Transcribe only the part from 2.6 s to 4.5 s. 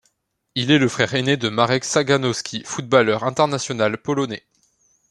footballeur international polonais.